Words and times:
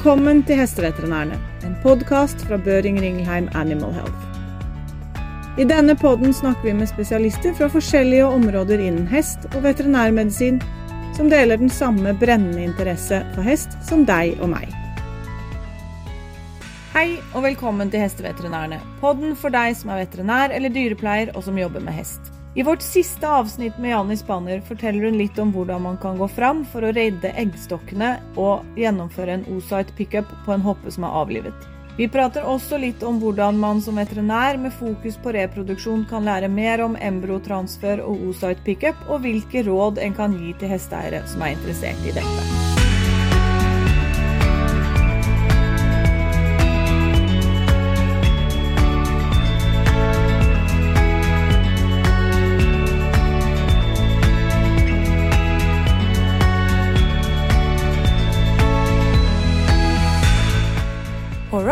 Velkommen 0.00 0.38
til 0.48 0.56
Hesteveterinærene, 0.56 1.36
en 1.60 1.74
podkast 1.82 2.40
fra 2.48 2.56
Børing 2.56 2.96
Ringelheim 3.02 3.50
Animal 3.52 3.90
Health. 3.92 5.58
I 5.60 5.66
denne 5.68 5.92
podden 5.92 6.32
snakker 6.32 6.70
vi 6.70 6.72
med 6.78 6.88
spesialister 6.88 7.52
fra 7.58 7.68
forskjellige 7.68 8.24
områder 8.24 8.80
innen 8.80 9.04
hest 9.12 9.44
og 9.50 9.60
veterinærmedisin, 9.66 10.62
som 11.18 11.28
deler 11.28 11.60
den 11.60 11.68
samme 11.68 12.16
brennende 12.16 12.64
interesse 12.64 13.20
for 13.34 13.44
hest 13.44 13.76
som 13.84 14.08
deg 14.08 14.40
og 14.40 14.54
meg. 14.54 14.72
Hei 16.96 17.18
og 17.34 17.44
velkommen 17.50 17.92
til 17.92 18.00
Hesteveterinærene, 18.00 18.80
podden 19.04 19.36
for 19.36 19.52
deg 19.52 19.76
som 19.76 19.92
er 19.92 20.06
veterinær 20.06 20.56
eller 20.56 20.72
dyrepleier 20.72 21.36
og 21.36 21.44
som 21.44 21.60
jobber 21.60 21.84
med 21.84 22.00
hest. 22.00 22.29
I 22.54 22.62
vårt 22.62 22.82
siste 22.82 23.28
avsnitt 23.28 23.78
med 23.78 23.90
Janni 23.90 24.16
Spanner 24.16 24.60
forteller 24.60 25.04
hun 25.04 25.18
litt 25.18 25.38
om 25.38 25.52
hvordan 25.54 25.82
man 25.82 25.98
kan 26.02 26.18
gå 26.18 26.26
fram 26.28 26.64
for 26.66 26.82
å 26.82 26.90
redde 26.96 27.30
eggstokkene 27.38 28.16
og 28.34 28.64
gjennomføre 28.78 29.36
en 29.36 29.44
Osite 29.54 29.94
pickup 29.94 30.32
på 30.46 30.56
en 30.56 30.64
hoppe 30.64 30.90
som 30.90 31.06
er 31.06 31.14
avlivet. 31.22 31.68
Vi 31.94 32.08
prater 32.10 32.46
også 32.48 32.80
litt 32.82 33.04
om 33.06 33.20
hvordan 33.22 33.58
man 33.60 33.82
som 33.84 34.02
veterinær 34.02 34.58
med 34.58 34.74
fokus 34.74 35.18
på 35.22 35.36
reproduksjon 35.36 36.06
kan 36.10 36.26
lære 36.26 36.50
mer 36.50 36.82
om 36.82 36.98
embryotransfer 36.98 38.02
og 38.02 38.26
Osite 38.32 38.66
pickup, 38.66 38.98
og 39.06 39.22
hvilke 39.22 39.62
råd 39.70 40.02
en 40.02 40.18
kan 40.18 40.34
gi 40.34 40.54
til 40.58 40.74
hesteeiere 40.74 41.22
som 41.30 41.46
er 41.46 41.54
interessert 41.54 42.02
i 42.02 42.18
dette. 42.18 42.79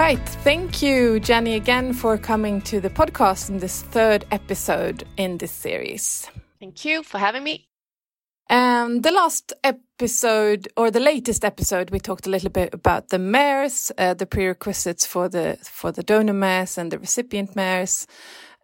Right. 0.08 0.28
Thank 0.42 0.80
you, 0.80 1.20
Jenny, 1.20 1.54
again 1.54 1.92
for 1.92 2.16
coming 2.16 2.62
to 2.62 2.80
the 2.80 2.88
podcast 2.88 3.50
in 3.50 3.58
this 3.58 3.82
third 3.82 4.24
episode 4.30 5.04
in 5.18 5.36
this 5.36 5.52
series. 5.52 6.26
Thank 6.58 6.86
you 6.86 7.02
for 7.02 7.18
having 7.18 7.44
me. 7.44 7.68
Um, 8.48 9.02
the 9.02 9.10
last 9.10 9.52
episode, 9.62 10.66
or 10.78 10.90
the 10.90 10.98
latest 10.98 11.44
episode, 11.44 11.90
we 11.90 12.00
talked 12.00 12.26
a 12.26 12.30
little 12.30 12.48
bit 12.48 12.72
about 12.72 13.10
the 13.10 13.18
mares, 13.18 13.92
uh, 13.98 14.14
the 14.14 14.24
prerequisites 14.24 15.04
for 15.04 15.28
the 15.28 15.58
for 15.62 15.92
the 15.92 16.02
donor 16.02 16.32
mares 16.32 16.78
and 16.78 16.90
the 16.90 16.98
recipient 16.98 17.54
mares, 17.54 18.06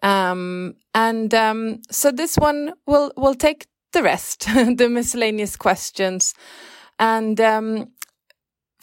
um, 0.02 0.76
and 0.94 1.34
um, 1.34 1.82
so 1.90 2.10
this 2.10 2.36
one 2.36 2.72
will 2.86 3.12
will 3.18 3.34
take 3.34 3.66
the 3.92 4.02
rest, 4.02 4.46
the 4.76 4.88
miscellaneous 4.88 5.56
questions, 5.56 6.32
and 6.98 7.38
um, 7.38 7.90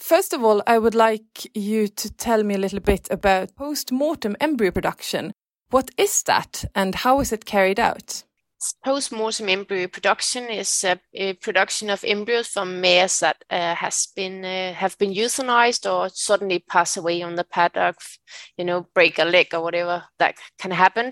First 0.01 0.33
of 0.33 0.43
all, 0.43 0.63
I 0.65 0.79
would 0.79 0.95
like 0.95 1.55
you 1.55 1.87
to 1.87 2.11
tell 2.11 2.43
me 2.43 2.55
a 2.55 2.57
little 2.57 2.79
bit 2.79 3.07
about 3.11 3.55
post-mortem 3.55 4.35
embryo 4.41 4.71
production. 4.71 5.31
What 5.69 5.91
is 5.95 6.23
that 6.23 6.65
and 6.73 6.95
how 6.95 7.19
is 7.19 7.31
it 7.31 7.45
carried 7.45 7.79
out? 7.79 8.23
Post-mortem 8.83 9.47
embryo 9.47 9.87
production 9.87 10.49
is 10.49 10.83
a, 10.83 10.99
a, 11.13 11.33
production 11.33 11.91
of 11.91 12.03
embryos 12.03 12.47
from 12.47 12.81
mares 12.81 13.19
that 13.19 13.45
uh, 13.51 13.75
has 13.75 14.07
been 14.15 14.43
uh, 14.43 14.73
have 14.73 14.97
been 14.97 15.13
euthanized 15.13 15.85
or 15.85 16.09
suddenly 16.09 16.59
pass 16.59 16.97
away 16.97 17.21
on 17.21 17.35
the 17.35 17.43
paddock, 17.43 17.97
you 18.57 18.65
know, 18.65 18.87
break 18.95 19.19
a 19.19 19.23
leg 19.23 19.53
or 19.53 19.61
whatever 19.61 20.05
that 20.17 20.35
can 20.57 20.71
happen. 20.71 21.11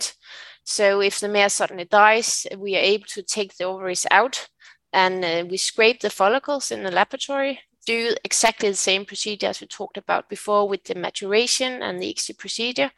So 0.64 1.00
if 1.00 1.20
the 1.20 1.30
mare 1.30 1.50
suddenly 1.50 1.86
dies, 1.86 2.48
we 2.58 2.76
are 2.76 2.92
able 2.94 3.06
to 3.10 3.22
take 3.22 3.56
the 3.56 3.66
ovaries 3.66 4.08
out 4.10 4.50
and 4.92 5.24
uh, 5.24 5.46
we 5.48 5.58
scrape 5.58 6.00
the 6.00 6.10
follicles 6.10 6.72
in 6.72 6.84
the 6.84 6.92
laboratory 6.92 7.60
do 7.86 8.16
exactly 8.24 8.70
the 8.70 8.76
same 8.76 9.06
procedure 9.06 9.48
as 9.48 9.62
we 9.62 9.68
talked 9.68 9.98
about 9.98 10.30
before 10.30 10.68
with 10.68 10.84
the 10.84 10.96
maturation 10.96 11.82
and 11.82 12.02
the 12.02 12.14
ICSI 12.14 12.38
procedure. 12.38 12.92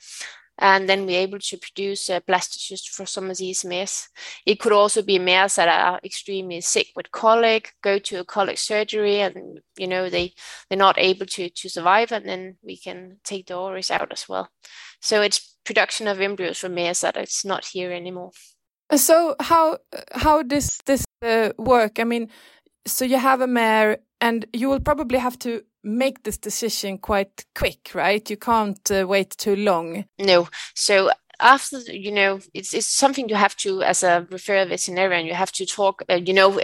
And 0.58 0.88
then 0.88 1.06
we're 1.06 1.22
able 1.22 1.40
to 1.40 1.58
produce 1.58 2.09
uh, 2.09 2.19
blastocysts 2.19 2.88
for 2.88 3.06
some 3.06 3.31
of 3.31 3.38
these 3.38 3.66
mares. 3.66 4.09
It 4.46 4.59
could 4.59 4.74
also 4.74 5.02
be 5.02 5.18
mares 5.18 5.56
that 5.56 5.68
are 5.68 6.00
extremely 6.03 6.62
sick 6.62 6.90
with 6.96 7.12
colic, 7.12 7.74
go 7.81 7.97
to 7.97 8.19
a 8.19 8.25
colic 8.25 8.59
surgery, 8.59 9.22
and 9.22 9.62
you 9.75 9.88
know 9.88 10.09
they 10.09 10.34
they're 10.69 10.78
not 10.78 11.00
able 11.00 11.25
to 11.25 11.50
to 11.50 11.69
survive, 11.69 12.12
and 12.12 12.28
then 12.28 12.58
we 12.62 12.78
can 12.78 13.18
take 13.24 13.48
the 13.48 13.56
ovaries 13.56 13.90
out 13.90 14.12
as 14.12 14.30
well. 14.30 14.50
So 15.00 15.22
it's 15.22 15.56
production 15.63 16.08
of 16.08 16.22
embryos 16.22 16.59
from 16.59 16.75
mares 16.75 17.02
that 17.02 17.18
it's 17.18 17.44
not 17.44 17.66
here 17.66 17.92
anymore. 17.92 18.31
So 18.96 19.36
how 19.40 19.80
how 20.12 20.44
does 20.44 20.78
this 20.86 21.06
uh, 21.24 21.53
work? 21.58 22.00
I 22.00 22.03
mean, 22.03 22.30
so 22.86 23.06
you 23.06 23.18
have 23.18 23.42
a 23.42 23.48
mare 23.48 24.00
and 24.21 24.45
you 24.53 24.69
will 24.69 24.79
probably 24.79 25.17
have 25.17 25.37
to 25.39 25.63
make 25.83 26.23
this 26.23 26.37
decision 26.37 26.99
quite 26.99 27.45
quick, 27.55 27.91
right? 27.93 28.29
You 28.29 28.37
can't 28.37 28.91
uh, 28.91 29.05
wait 29.07 29.31
too 29.31 29.55
long. 29.55 30.05
No. 30.19 30.47
So 30.75 31.09
after 31.41 31.79
you 31.91 32.11
know 32.11 32.39
it's, 32.53 32.73
it's 32.73 32.85
something 32.85 33.27
you 33.27 33.35
have 33.35 33.55
to 33.55 33.81
as 33.81 34.03
a 34.03 34.27
referral 34.29 34.69
veterinarian 34.69 35.25
you 35.25 35.33
have 35.33 35.51
to 35.51 35.65
talk 35.65 36.03
uh, 36.09 36.15
you 36.23 36.33
know 36.33 36.59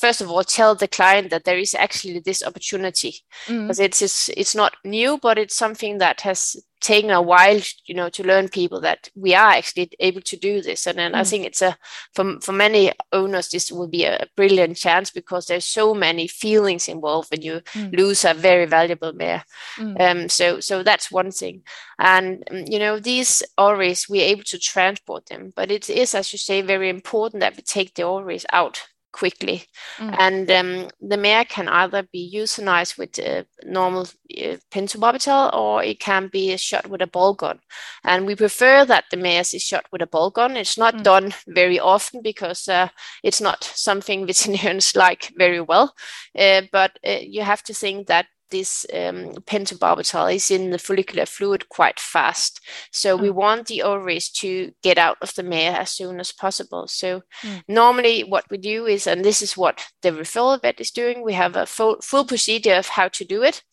first 0.00 0.22
of 0.22 0.30
all 0.30 0.42
tell 0.42 0.74
the 0.74 0.88
client 0.88 1.28
that 1.28 1.44
there 1.44 1.58
is 1.58 1.74
actually 1.74 2.18
this 2.18 2.42
opportunity 2.42 3.14
because 3.46 3.78
mm. 3.78 3.84
it's, 3.84 4.00
it's 4.00 4.30
it's 4.30 4.54
not 4.54 4.74
new 4.84 5.18
but 5.20 5.36
it's 5.36 5.54
something 5.54 5.98
that 5.98 6.22
has 6.22 6.56
taken 6.82 7.10
a 7.10 7.22
while, 7.22 7.60
you 7.86 7.94
know, 7.94 8.08
to 8.10 8.24
learn 8.24 8.48
people 8.48 8.80
that 8.80 9.08
we 9.14 9.34
are 9.34 9.52
actually 9.52 9.90
able 10.00 10.20
to 10.20 10.36
do 10.36 10.60
this. 10.60 10.86
And 10.86 10.98
then 10.98 11.12
mm. 11.12 11.16
I 11.16 11.24
think 11.24 11.46
it's 11.46 11.62
a 11.62 11.76
for 12.14 12.40
for 12.40 12.52
many 12.52 12.92
owners, 13.12 13.48
this 13.48 13.72
will 13.72 13.88
be 13.88 14.04
a 14.04 14.26
brilliant 14.36 14.76
chance 14.76 15.10
because 15.10 15.46
there's 15.46 15.64
so 15.64 15.94
many 15.94 16.26
feelings 16.26 16.88
involved 16.88 17.30
when 17.30 17.42
you 17.42 17.60
mm. 17.72 17.96
lose 17.96 18.24
a 18.24 18.34
very 18.34 18.66
valuable 18.66 19.12
mare. 19.12 19.44
Mm. 19.78 20.00
Um, 20.00 20.28
so 20.28 20.60
so 20.60 20.82
that's 20.82 21.10
one 21.10 21.30
thing. 21.30 21.62
And 21.98 22.44
um, 22.50 22.64
you 22.66 22.78
know, 22.78 22.98
these 22.98 23.42
ovaries 23.56 24.08
we're 24.08 24.26
able 24.26 24.44
to 24.44 24.58
transport 24.58 25.26
them, 25.26 25.52
but 25.56 25.70
it 25.70 25.88
is, 25.88 26.14
as 26.14 26.32
you 26.32 26.38
say, 26.38 26.60
very 26.62 26.88
important 26.88 27.40
that 27.40 27.56
we 27.56 27.62
take 27.62 27.94
the 27.94 28.02
ovaries 28.02 28.46
out 28.52 28.82
quickly. 29.12 29.64
Mm. 29.98 30.16
And 30.18 30.50
um, 30.50 30.90
the 31.00 31.16
mare 31.16 31.44
can 31.44 31.68
either 31.68 32.02
be 32.12 32.32
euthanized 32.34 32.98
with 32.98 33.18
a 33.18 33.46
normal 33.64 34.02
uh, 34.02 34.56
pentobarbital 34.70 35.54
or 35.54 35.82
it 35.84 36.00
can 36.00 36.28
be 36.28 36.56
shot 36.56 36.88
with 36.88 37.02
a 37.02 37.06
ball 37.06 37.34
gun. 37.34 37.60
And 38.04 38.26
we 38.26 38.34
prefer 38.34 38.84
that 38.84 39.04
the 39.10 39.16
mare 39.16 39.40
is 39.40 39.62
shot 39.62 39.86
with 39.92 40.02
a 40.02 40.06
ball 40.06 40.30
gun. 40.30 40.56
It's 40.56 40.78
not 40.78 40.96
mm. 40.96 41.02
done 41.02 41.34
very 41.46 41.78
often 41.78 42.22
because 42.22 42.68
uh, 42.68 42.88
it's 43.22 43.40
not 43.40 43.62
something 43.64 44.26
veterinarians 44.26 44.96
like 44.96 45.32
very 45.36 45.60
well. 45.60 45.94
Uh, 46.36 46.62
but 46.72 46.98
uh, 47.06 47.18
you 47.20 47.42
have 47.42 47.62
to 47.64 47.74
think 47.74 48.06
that 48.08 48.26
this 48.52 48.86
um, 48.94 49.32
pentobarbital 49.46 50.32
is 50.32 50.50
in 50.50 50.70
the 50.70 50.78
follicular 50.78 51.26
fluid 51.26 51.68
quite 51.68 51.98
fast. 51.98 52.60
So 52.92 53.18
mm. 53.18 53.22
we 53.22 53.30
want 53.30 53.66
the 53.66 53.82
ovaries 53.82 54.30
to 54.30 54.72
get 54.82 54.98
out 54.98 55.16
of 55.20 55.34
the 55.34 55.42
mare 55.42 55.80
as 55.80 55.90
soon 55.90 56.20
as 56.20 56.30
possible. 56.30 56.86
So 56.86 57.22
mm. 57.42 57.62
normally 57.66 58.22
what 58.22 58.44
we 58.50 58.58
do 58.58 58.86
is, 58.86 59.08
and 59.08 59.24
this 59.24 59.42
is 59.42 59.56
what 59.56 59.84
the 60.02 60.10
referral 60.10 60.62
vet 60.62 60.80
is 60.80 60.92
doing, 60.92 61.24
we 61.24 61.32
have 61.32 61.56
a 61.56 61.66
full, 61.66 61.96
full 62.00 62.24
procedure 62.24 62.74
of 62.74 62.86
how 62.86 63.08
to 63.08 63.24
do 63.24 63.42
it 63.42 63.64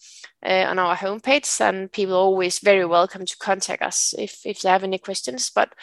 uh, 0.44 0.66
on 0.68 0.80
our 0.80 0.96
homepage 0.96 1.62
and 1.62 1.92
people 1.92 2.16
are 2.16 2.18
always 2.18 2.60
very 2.60 2.86
welcome 2.86 3.26
to 3.26 3.38
contact 3.38 3.84
us 3.84 4.16
if, 4.18 4.42
if 4.46 4.62
they 4.62 4.70
have 4.70 4.84
any 4.84 4.98
questions. 4.98 5.52
But 5.54 5.76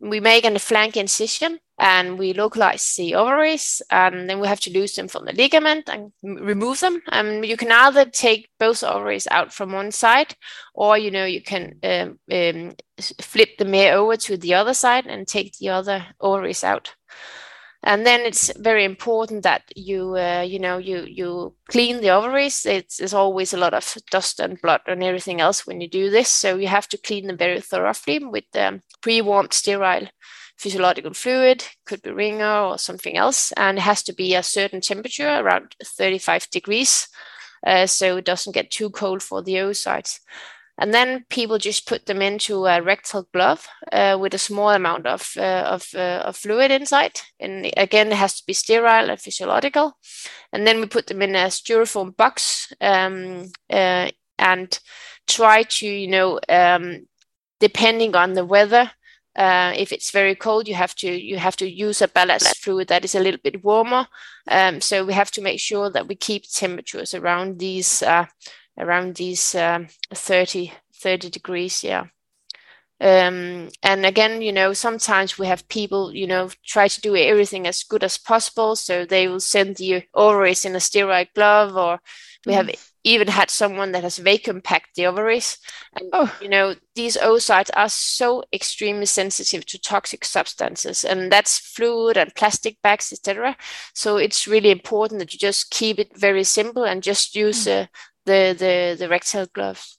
we 0.00 0.18
make 0.18 0.44
a 0.44 0.58
flank 0.58 0.96
incision 0.96 1.60
and 1.78 2.18
we 2.18 2.32
localize 2.32 2.94
the 2.96 3.14
ovaries 3.14 3.80
and 3.90 4.28
then 4.28 4.40
we 4.40 4.48
have 4.48 4.60
to 4.60 4.72
lose 4.72 4.94
them 4.94 5.06
from 5.06 5.24
the 5.24 5.32
ligament 5.32 5.88
and 5.88 6.12
remove 6.22 6.80
them. 6.80 7.00
And 7.12 7.46
you 7.46 7.56
can 7.56 7.70
either 7.70 8.04
take 8.04 8.48
both 8.58 8.82
ovaries 8.82 9.28
out 9.30 9.52
from 9.52 9.72
one 9.72 9.92
side 9.92 10.34
or 10.74 10.98
you 10.98 11.10
know 11.10 11.24
you 11.24 11.42
can 11.42 11.78
um, 11.84 12.18
um, 12.32 12.72
flip 13.20 13.50
the 13.58 13.64
mare 13.64 13.96
over 13.96 14.16
to 14.16 14.36
the 14.36 14.54
other 14.54 14.74
side 14.74 15.06
and 15.06 15.26
take 15.26 15.56
the 15.58 15.68
other 15.68 16.04
ovaries 16.20 16.64
out. 16.64 16.94
And 17.84 18.04
then 18.04 18.22
it's 18.22 18.52
very 18.58 18.84
important 18.84 19.44
that 19.44 19.62
you 19.76 20.16
uh, 20.16 20.44
you 20.44 20.58
know 20.58 20.78
you 20.78 21.04
you 21.06 21.54
clean 21.70 22.00
the 22.00 22.10
ovaries. 22.10 22.66
It's, 22.66 23.14
always 23.14 23.54
a 23.54 23.56
lot 23.56 23.72
of 23.72 23.96
dust 24.10 24.40
and 24.40 24.60
blood 24.60 24.80
and 24.88 25.04
everything 25.04 25.40
else 25.40 25.64
when 25.64 25.80
you 25.80 25.88
do 25.88 26.10
this. 26.10 26.28
So 26.28 26.56
you 26.56 26.66
have 26.66 26.88
to 26.88 26.98
clean 26.98 27.28
them 27.28 27.36
very 27.36 27.60
thoroughly 27.60 28.18
with 28.18 28.44
um, 28.56 28.82
pre-warmed 29.00 29.52
sterile 29.52 30.08
physiological 30.58 31.14
fluid 31.14 31.64
could 31.86 32.02
be 32.02 32.10
ringer 32.10 32.58
or 32.60 32.78
something 32.78 33.16
else 33.16 33.52
and 33.52 33.78
it 33.78 33.82
has 33.82 34.02
to 34.02 34.12
be 34.12 34.34
a 34.34 34.42
certain 34.42 34.80
temperature 34.80 35.28
around 35.28 35.74
35 35.84 36.50
degrees 36.50 37.08
uh, 37.66 37.86
so 37.86 38.16
it 38.16 38.24
doesn't 38.24 38.54
get 38.54 38.70
too 38.70 38.90
cold 38.90 39.22
for 39.22 39.42
the 39.42 39.54
oocytes 39.54 40.20
and 40.78 40.94
then 40.94 41.24
people 41.28 41.58
just 41.58 41.88
put 41.88 42.06
them 42.06 42.22
into 42.22 42.66
a 42.66 42.80
rectal 42.80 43.28
glove 43.34 43.66
uh, 43.90 44.16
with 44.18 44.32
a 44.32 44.38
small 44.38 44.70
amount 44.70 45.06
of, 45.06 45.32
uh, 45.36 45.64
of, 45.66 45.88
uh, 45.94 46.22
of, 46.24 46.36
fluid 46.36 46.70
inside. 46.70 47.20
And 47.40 47.68
again, 47.76 48.12
it 48.12 48.16
has 48.16 48.38
to 48.38 48.46
be 48.46 48.52
sterile 48.52 49.10
and 49.10 49.20
physiological. 49.20 49.98
And 50.52 50.64
then 50.64 50.78
we 50.78 50.86
put 50.86 51.08
them 51.08 51.20
in 51.20 51.34
a 51.34 51.46
styrofoam 51.48 52.16
box 52.16 52.72
um, 52.80 53.50
uh, 53.68 54.10
and 54.38 54.78
try 55.26 55.64
to, 55.64 55.86
you 55.86 56.06
know, 56.06 56.38
um, 56.48 57.08
depending 57.58 58.14
on 58.14 58.34
the 58.34 58.44
weather, 58.44 58.88
uh, 59.38 59.72
if 59.76 59.92
it's 59.92 60.10
very 60.10 60.34
cold, 60.34 60.68
you 60.68 60.74
have 60.74 60.94
to 60.96 61.08
you 61.08 61.38
have 61.38 61.56
to 61.56 61.70
use 61.70 62.02
a 62.02 62.08
ballast 62.08 62.58
fluid 62.58 62.88
that 62.88 63.04
is 63.04 63.14
a 63.14 63.20
little 63.20 63.40
bit 63.42 63.64
warmer. 63.64 64.08
Um, 64.50 64.80
so 64.80 65.04
we 65.04 65.12
have 65.14 65.30
to 65.32 65.42
make 65.42 65.60
sure 65.60 65.90
that 65.90 66.08
we 66.08 66.16
keep 66.16 66.44
temperatures 66.50 67.14
around 67.14 67.58
these 67.58 68.02
uh, 68.02 68.26
around 68.78 69.16
these 69.16 69.54
um, 69.54 69.88
30 70.12 70.72
30 70.94 71.30
degrees 71.30 71.84
yeah 71.84 72.06
um, 73.00 73.68
and 73.82 74.06
again 74.06 74.42
you 74.42 74.52
know 74.52 74.72
sometimes 74.72 75.38
we 75.38 75.46
have 75.46 75.68
people 75.68 76.14
you 76.14 76.26
know 76.26 76.50
try 76.64 76.88
to 76.88 77.00
do 77.00 77.14
everything 77.16 77.66
as 77.66 77.82
good 77.84 78.02
as 78.04 78.18
possible 78.18 78.74
so 78.76 79.04
they 79.04 79.28
will 79.28 79.40
send 79.40 79.76
the 79.76 80.02
ovaries 80.14 80.64
in 80.64 80.74
a 80.74 80.78
steroid 80.78 81.28
glove 81.34 81.76
or 81.76 82.00
we 82.46 82.52
have 82.52 82.66
mm. 82.66 82.90
even 83.04 83.28
had 83.28 83.50
someone 83.50 83.92
that 83.92 84.02
has 84.02 84.18
vacuum 84.18 84.60
packed 84.60 84.94
the 84.94 85.06
ovaries 85.06 85.58
and 85.94 86.08
oh. 86.12 86.36
you 86.40 86.48
know 86.48 86.74
these 86.94 87.16
oocytes 87.16 87.70
are 87.74 87.88
so 87.88 88.42
extremely 88.52 89.06
sensitive 89.06 89.66
to 89.66 89.78
toxic 89.80 90.24
substances 90.24 91.04
and 91.04 91.32
that's 91.32 91.58
fluid 91.58 92.16
and 92.16 92.34
plastic 92.34 92.80
bags 92.82 93.12
etc 93.12 93.56
so 93.94 94.16
it's 94.16 94.46
really 94.46 94.70
important 94.70 95.18
that 95.18 95.32
you 95.32 95.38
just 95.38 95.70
keep 95.70 95.98
it 95.98 96.16
very 96.16 96.44
simple 96.44 96.84
and 96.84 97.02
just 97.02 97.34
use 97.34 97.66
mm. 97.66 97.82
uh, 97.82 97.86
the, 98.28 98.54
the, 98.56 98.96
the 98.98 99.08
rectal 99.08 99.46
gloves. 99.52 99.98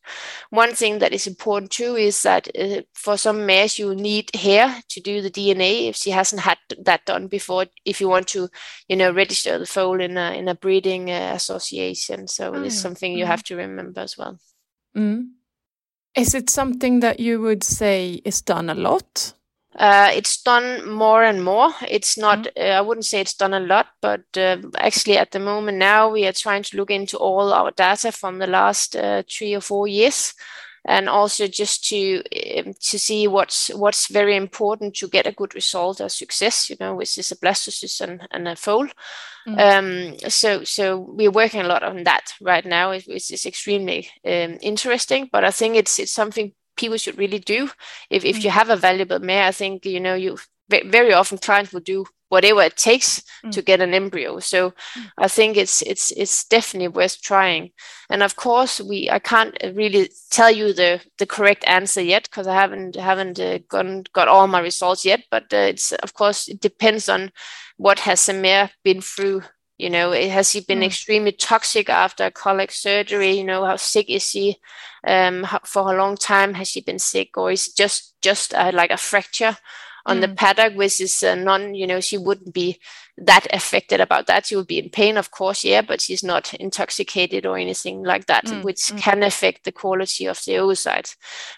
One 0.52 0.74
thing 0.74 1.00
that 1.00 1.14
is 1.14 1.28
important 1.28 1.72
too 1.72 1.96
is 1.96 2.24
that 2.24 2.48
uh, 2.58 2.82
for 2.94 3.18
some 3.18 3.46
mares 3.46 3.80
you 3.80 3.96
need 3.96 4.34
hair 4.36 4.82
to 4.90 5.02
do 5.02 5.22
the 5.22 5.32
DNA 5.32 5.90
if 5.90 5.96
she 5.96 6.12
hasn't 6.12 6.42
had 6.42 6.58
that 6.86 7.06
done 7.06 7.28
before. 7.28 7.66
If 7.84 8.00
you 8.00 8.08
want 8.08 8.28
to, 8.30 8.50
you 8.88 8.96
know, 8.96 9.12
register 9.12 9.58
the 9.58 9.66
foal 9.66 10.00
in 10.00 10.18
a 10.18 10.32
in 10.34 10.48
a 10.48 10.56
breeding 10.56 11.10
uh, 11.12 11.34
association, 11.36 12.28
so 12.28 12.54
oh, 12.56 12.64
it's 12.64 12.80
something 12.80 13.12
you 13.12 13.26
mm. 13.26 13.34
have 13.34 13.44
to 13.44 13.56
remember 13.56 14.02
as 14.02 14.18
well. 14.18 14.40
Mm. 14.96 15.32
Is 16.16 16.34
it 16.34 16.50
something 16.50 17.02
that 17.02 17.20
you 17.20 17.42
would 17.42 17.64
say 17.64 18.22
is 18.26 18.42
done 18.42 18.70
a 18.70 18.76
lot? 18.76 19.34
Uh, 19.76 20.12
it's 20.14 20.42
done 20.42 20.90
more 20.90 21.24
and 21.24 21.44
more. 21.44 21.72
It's 21.88 22.18
not, 22.18 22.40
mm-hmm. 22.40 22.62
uh, 22.62 22.78
I 22.78 22.82
wouldn't 22.82 23.06
say 23.06 23.22
it's 23.22 23.36
done 23.36 23.54
a 23.54 23.60
lot, 23.60 23.88
but 24.02 24.22
uh, 24.36 24.58
actually 24.78 25.18
at 25.18 25.32
the 25.32 25.40
moment 25.40 25.78
now 25.78 26.10
we 26.10 26.26
are 26.26 26.34
trying 26.34 26.64
to 26.64 26.78
look 26.78 26.92
into 26.92 27.18
all 27.18 27.54
our 27.54 27.72
data 27.72 28.12
from 28.12 28.40
the 28.40 28.48
last 28.48 28.96
uh, 28.96 29.24
three 29.30 29.56
or 29.56 29.62
four 29.62 29.88
years. 29.88 30.34
And 30.86 31.10
also 31.10 31.46
just 31.46 31.90
to 31.90 32.24
um, 32.58 32.74
to 32.74 32.98
see 32.98 33.28
what's 33.28 33.68
what's 33.76 34.08
very 34.08 34.38
important 34.38 34.96
to 34.96 35.10
get 35.10 35.28
a 35.28 35.34
good 35.34 35.54
result 35.54 36.00
or 36.00 36.10
success, 36.10 36.70
you 36.70 36.78
know, 36.80 36.96
which 36.96 37.18
is 37.18 37.32
a 37.32 37.36
blastocyst 37.36 38.00
and, 38.02 38.26
and 38.32 38.48
a 38.48 38.56
foal. 38.56 38.88
Mm-hmm. 39.46 40.16
Um, 40.24 40.30
so 40.30 40.64
so 40.64 40.98
we're 40.98 41.32
working 41.32 41.62
a 41.62 41.68
lot 41.68 41.84
on 41.84 42.06
that 42.06 42.34
right 42.42 42.66
now, 42.66 42.92
which 42.92 43.30
is 43.32 43.46
extremely 43.46 44.10
um, 44.26 44.58
interesting. 44.62 45.30
But 45.32 45.44
I 45.44 45.52
think 45.52 45.76
it's 45.76 46.00
it's 46.00 46.14
something 46.14 46.54
people 46.80 46.98
should 46.98 47.18
really 47.18 47.40
do. 47.40 47.70
If 48.10 48.26
if 48.26 48.44
you 48.44 48.50
mm. 48.50 48.54
have 48.54 48.70
a 48.70 48.76
valuable 48.76 49.20
mare, 49.20 49.46
I 49.46 49.52
think 49.52 49.86
you 49.86 50.00
know 50.00 50.16
you 50.16 50.38
very 50.70 51.14
often 51.14 51.38
clients 51.38 51.74
will 51.74 51.82
do 51.82 52.06
whatever 52.30 52.62
it 52.62 52.78
takes 52.78 53.24
mm. 53.44 53.52
to 53.52 53.62
get 53.62 53.82
an 53.82 53.94
embryo. 53.94 54.40
So 54.40 54.70
mm. 54.70 55.12
I 55.18 55.28
think 55.28 55.58
it's 55.58 55.82
it's 55.82 56.12
it's 56.12 56.46
definitely 56.46 56.88
worth 56.90 57.22
trying. 57.22 57.72
And 58.10 58.24
of 58.24 58.36
course, 58.36 58.80
we 58.80 59.10
I 59.10 59.20
can't 59.20 59.58
really 59.74 60.10
tell 60.32 60.52
you 60.52 60.74
the 60.74 61.02
the 61.18 61.26
correct 61.26 61.64
answer 61.68 62.02
yet 62.02 62.24
because 62.24 62.48
I 62.48 62.54
haven't 62.54 62.96
haven't 62.96 63.40
uh, 63.40 63.60
gone, 63.68 64.04
got 64.14 64.28
all 64.28 64.48
my 64.48 64.60
results 64.60 65.06
yet. 65.06 65.24
But 65.32 65.54
uh, 65.54 65.68
it's 65.74 65.92
of 65.92 66.14
course 66.14 66.48
it 66.48 66.62
depends 66.62 67.10
on 67.10 67.32
what 67.78 68.00
has 68.00 68.26
the 68.26 68.34
mare 68.34 68.72
been 68.84 69.02
through 69.02 69.44
you 69.80 69.90
know 69.90 70.12
has 70.12 70.52
he 70.52 70.60
been 70.60 70.82
mm. 70.82 70.86
extremely 70.86 71.32
toxic 71.32 71.90
after 71.90 72.30
colic 72.30 72.72
surgery 72.72 73.32
you 73.32 73.44
know 73.44 73.66
how 73.66 73.78
sick 73.78 74.10
is 74.10 74.32
he 74.32 74.58
um, 75.08 75.44
how, 75.44 75.60
for 75.64 75.92
a 75.92 75.98
long 75.98 76.16
time 76.16 76.54
has 76.54 76.68
she 76.68 76.82
been 76.82 77.00
sick 77.00 77.38
or 77.38 77.52
is 77.52 77.68
it 77.68 77.76
just 77.76 78.14
just 78.22 78.54
uh, 78.54 78.72
like 78.74 78.92
a 78.92 78.98
fracture 78.98 79.58
on 80.06 80.18
mm. 80.18 80.22
the 80.22 80.28
paddock 80.28 80.76
which 80.76 81.00
is 81.02 81.24
uh, 81.24 81.34
non 81.34 81.74
you 81.74 81.88
know 81.88 82.02
she 82.02 82.18
wouldn't 82.18 82.54
be 82.54 82.78
that 83.18 83.48
affected 83.52 84.02
about 84.02 84.28
that 84.28 84.46
she 84.46 84.56
would 84.56 84.68
be 84.68 84.80
in 84.80 84.90
pain 84.90 85.18
of 85.18 85.32
course 85.32 85.64
yeah 85.64 85.82
but 85.82 86.02
she's 86.02 86.24
not 86.24 86.54
intoxicated 86.56 87.46
or 87.46 87.58
anything 87.58 88.04
like 88.04 88.26
that 88.28 88.46
mm. 88.46 88.64
which 88.64 88.78
mm. 88.78 88.98
can 89.00 89.24
affect 89.24 89.64
the 89.64 89.72
quality 89.72 90.26
of 90.26 90.44
the 90.46 90.54
oocytes 90.54 91.16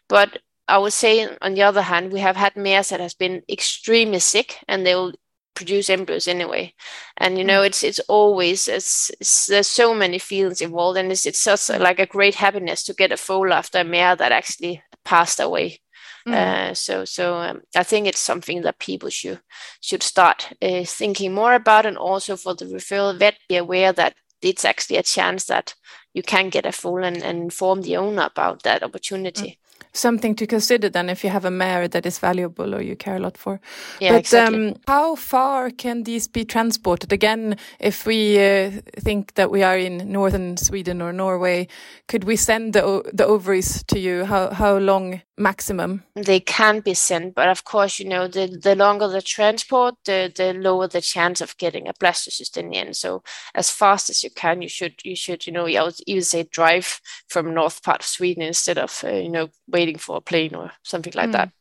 but 0.08 0.38
I 0.68 0.78
would 0.78 0.94
say, 0.94 1.28
on 1.42 1.56
the 1.56 1.64
other 1.64 1.82
hand, 1.82 2.14
we 2.14 2.22
have 2.22 2.38
had 2.38 2.56
mares 2.56 2.90
that 2.90 3.02
has 3.02 3.14
been 3.14 3.42
extremely 3.50 4.20
sick, 4.20 4.58
and 4.70 4.86
they 4.86 4.96
will 4.96 5.12
produce 5.54 5.90
embryos 5.90 6.28
anyway 6.28 6.74
and 7.18 7.38
you 7.38 7.44
know 7.44 7.62
mm. 7.62 7.66
it's 7.66 7.84
it's 7.84 8.00
always 8.08 8.68
it's, 8.68 9.12
it's, 9.20 9.48
there's 9.48 9.68
so 9.68 9.94
many 9.94 10.18
feelings 10.18 10.62
involved 10.62 10.98
and 10.98 11.12
it's, 11.12 11.26
it's 11.26 11.40
such 11.40 11.70
a, 11.70 11.78
like 11.78 12.00
a 12.00 12.06
great 12.06 12.36
happiness 12.36 12.84
to 12.84 12.94
get 12.94 13.12
a 13.12 13.18
foal 13.18 13.52
after 13.54 13.80
a 13.80 13.84
mare 13.84 14.16
that 14.16 14.32
actually 14.32 14.82
passed 15.04 15.40
away 15.40 15.80
mm. 16.28 16.34
uh, 16.34 16.74
so 16.74 17.06
so 17.06 17.36
um, 17.36 17.62
i 17.76 17.84
think 17.84 18.08
it's 18.08 18.20
something 18.20 18.62
that 18.62 18.80
people 18.80 19.10
should 19.10 19.40
should 19.82 20.04
start 20.04 20.54
uh, 20.62 20.84
thinking 20.86 21.34
more 21.34 21.54
about 21.54 21.86
and 21.86 21.98
also 21.98 22.36
for 22.36 22.56
the 22.56 22.66
referral 22.66 23.18
vet 23.18 23.36
be 23.50 23.58
aware 23.58 23.92
that 23.92 24.16
it's 24.42 24.66
actually 24.66 24.98
a 24.98 25.04
chance 25.04 25.46
that 25.46 25.76
you 26.14 26.24
can 26.24 26.50
get 26.50 26.66
a 26.66 26.72
foal 26.72 27.04
and, 27.04 27.24
and 27.24 27.40
inform 27.40 27.82
the 27.82 27.96
owner 27.98 28.24
about 28.24 28.64
that 28.64 28.84
opportunity 28.84 29.50
mm 29.50 29.58
something 29.94 30.36
to 30.36 30.48
consider 30.48 30.90
then 30.90 31.10
if 31.10 31.24
you 31.24 31.30
have 31.30 31.46
a 31.46 31.52
mare 31.52 31.88
that 31.88 32.06
is 32.06 32.20
valuable 32.20 32.76
or 32.76 32.82
you 32.82 32.96
care 32.96 33.16
a 33.16 33.20
lot 33.20 33.38
for. 33.38 33.60
Yeah, 34.00 34.14
but 34.14 34.20
exactly. 34.20 34.70
um, 34.70 34.76
how 34.88 35.16
far 35.16 35.70
can 35.70 36.04
these 36.04 36.28
be 36.28 36.46
transported? 36.46 37.12
Again, 37.12 37.58
if 37.80 38.06
we 38.06 38.40
uh, 38.40 38.72
think 39.00 39.34
that 39.36 39.52
we 39.52 39.64
are 39.64 39.78
in 39.78 40.12
northern 40.12 40.58
Sweden 40.58 41.02
or 41.02 41.14
Norway, 41.14 41.68
could 42.08 42.24
we 42.24 42.36
send 42.36 42.74
the 42.74 43.10
the 43.14 43.26
ovaries 43.26 43.84
to 43.88 44.00
you? 44.00 44.26
How 44.26 44.52
how 44.54 44.78
long 44.78 45.22
maximum? 45.42 46.04
They 46.16 46.40
can 46.40 46.80
be 46.80 46.94
sent, 46.94 47.36
but 47.36 47.50
of 47.50 47.64
course, 47.64 48.00
you 48.00 48.08
know, 48.10 48.28
the 48.28 48.48
the 48.48 48.76
longer 48.76 49.08
the 49.08 49.22
transport, 49.22 49.96
the 50.06 50.32
the 50.36 50.54
lower 50.54 50.88
the 50.88 51.02
chance 51.02 51.42
of 51.42 51.58
getting 51.58 51.88
a 51.88 51.94
blastocyst 51.94 52.58
in 52.58 52.70
the 52.70 52.78
end. 52.78 52.96
So 52.96 53.24
as 53.56 53.70
fast 53.70 54.10
as 54.10 54.24
you 54.24 54.30
can, 54.30 54.62
you 54.62 54.70
should 54.70 54.96
you 55.04 55.16
should 55.16 55.46
you 55.48 55.54
know 55.54 55.68
I 55.68 55.84
would 55.84 55.96
even 56.08 56.24
say 56.24 56.44
drive 56.44 57.02
from 57.28 57.54
north 57.54 57.84
part 57.84 58.02
of 58.02 58.06
Sweden 58.06 58.44
instead 58.44 58.78
of 58.78 59.04
uh, 59.04 59.10
you 59.10 59.30
know 59.30 59.50
waiting 59.68 59.98
for 59.98 60.18
a 60.18 60.22
plane 60.22 60.56
or 60.56 60.72
something 60.84 61.14
like 61.16 61.30
mm. 61.30 61.34
that. 61.34 61.52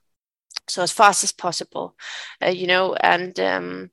So 0.69 0.82
as 0.82 0.93
fast 0.93 1.25
as 1.25 1.32
possible, 1.32 1.97
uh, 2.44 2.50
you 2.50 2.67
know, 2.67 2.94
and 2.94 3.38
um, 3.41 3.91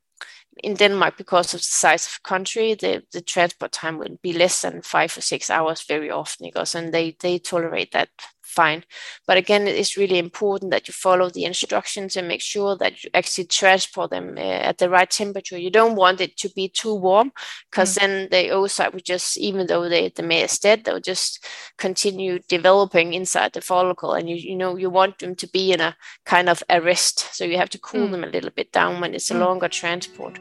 in 0.63 0.75
Denmark, 0.75 1.17
because 1.17 1.53
of 1.53 1.59
the 1.61 1.65
size 1.65 2.05
of 2.05 2.19
the 2.23 2.27
country, 2.29 2.73
the, 2.75 3.03
the 3.11 3.21
transport 3.21 3.71
time 3.71 3.97
will 3.97 4.17
be 4.21 4.33
less 4.33 4.61
than 4.61 4.81
five 4.81 5.15
or 5.17 5.21
six 5.21 5.49
hours 5.49 5.83
very 5.83 6.11
often, 6.11 6.47
because 6.47 6.75
and 6.75 6.93
they 6.93 7.15
they 7.19 7.39
tolerate 7.39 7.91
that 7.91 8.09
fine. 8.57 8.83
But 9.27 9.37
again, 9.37 9.67
it's 9.67 9.97
really 10.01 10.19
important 10.27 10.71
that 10.71 10.87
you 10.87 10.93
follow 10.93 11.29
the 11.29 11.45
instructions 11.45 12.17
and 12.17 12.27
make 12.27 12.41
sure 12.41 12.75
that 12.77 12.93
you 13.03 13.09
actually 13.13 13.45
transport 13.45 14.09
them 14.09 14.35
uh, 14.37 14.69
at 14.69 14.77
the 14.77 14.89
right 14.89 15.09
temperature. 15.21 15.57
You 15.65 15.71
don't 15.79 15.95
want 15.95 16.21
it 16.21 16.37
to 16.41 16.49
be 16.49 16.67
too 16.81 16.95
warm 17.07 17.31
because 17.69 17.91
mm. 17.93 17.99
then 17.99 18.11
the 18.33 18.53
oocyte 18.57 18.93
would 18.93 19.05
just, 19.05 19.37
even 19.37 19.67
though 19.67 19.87
they, 19.89 20.09
the 20.09 20.23
mare 20.23 20.45
is 20.45 20.59
dead, 20.59 20.83
they'll 20.83 21.11
just 21.13 21.45
continue 21.77 22.39
developing 22.57 23.13
inside 23.13 23.53
the 23.53 23.61
follicle. 23.61 24.13
And 24.17 24.29
you, 24.29 24.35
you 24.35 24.55
know, 24.55 24.75
you 24.75 24.89
want 24.89 25.19
them 25.19 25.35
to 25.35 25.47
be 25.57 25.71
in 25.73 25.81
a 25.81 25.95
kind 26.25 26.49
of 26.49 26.63
arrest. 26.69 27.17
So 27.35 27.45
you 27.45 27.57
have 27.57 27.69
to 27.75 27.79
cool 27.79 28.07
mm. 28.07 28.11
them 28.11 28.23
a 28.23 28.33
little 28.35 28.51
bit 28.59 28.71
down 28.71 29.01
when 29.01 29.13
it's 29.13 29.31
a 29.31 29.35
mm. 29.35 29.45
longer 29.45 29.69
transport. 29.69 30.39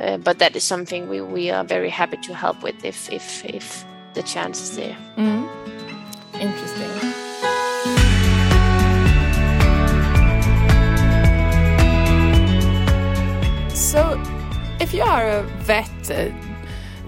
Uh, 0.00 0.16
but 0.16 0.38
that 0.38 0.56
is 0.56 0.64
something 0.64 1.08
we, 1.08 1.20
we 1.20 1.50
are 1.50 1.64
very 1.64 1.90
happy 1.90 2.18
to 2.28 2.34
help 2.34 2.62
with 2.62 2.84
if, 2.84 3.12
if, 3.12 3.44
if 3.44 3.84
the 4.14 4.22
chance 4.22 4.62
is 4.62 4.76
there. 4.76 4.96
Mm. 5.16 5.46
Interesting. 6.40 7.07
So, 13.88 14.20
if 14.80 14.92
you 14.92 15.02
are 15.02 15.26
a 15.26 15.42
vet 15.60 16.10
uh, 16.10 16.28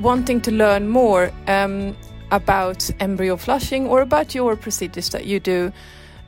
wanting 0.01 0.41
to 0.41 0.51
learn 0.51 0.89
more 0.89 1.31
um, 1.47 1.95
about 2.31 2.91
embryo 3.01 3.37
flushing 3.37 3.87
or 3.87 4.01
about 4.01 4.35
your 4.35 4.57
procedures 4.57 5.11
that 5.11 5.27
you 5.27 5.41
do, 5.41 5.73